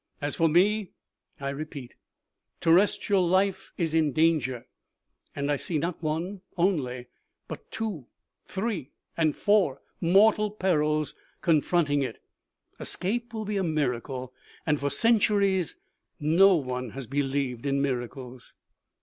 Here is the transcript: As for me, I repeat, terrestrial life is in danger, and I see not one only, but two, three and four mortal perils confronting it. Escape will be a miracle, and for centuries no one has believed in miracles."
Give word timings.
As 0.19 0.35
for 0.35 0.49
me, 0.49 0.89
I 1.39 1.49
repeat, 1.49 1.93
terrestrial 2.59 3.27
life 3.27 3.71
is 3.77 3.93
in 3.93 4.13
danger, 4.13 4.65
and 5.35 5.51
I 5.51 5.57
see 5.57 5.77
not 5.77 6.01
one 6.01 6.41
only, 6.57 7.05
but 7.47 7.69
two, 7.69 8.07
three 8.47 8.93
and 9.15 9.35
four 9.37 9.79
mortal 9.99 10.49
perils 10.49 11.13
confronting 11.43 12.01
it. 12.01 12.17
Escape 12.79 13.31
will 13.31 13.45
be 13.45 13.57
a 13.57 13.63
miracle, 13.63 14.33
and 14.65 14.79
for 14.79 14.89
centuries 14.89 15.75
no 16.19 16.55
one 16.55 16.89
has 16.97 17.05
believed 17.05 17.67
in 17.67 17.79
miracles." 17.79 18.55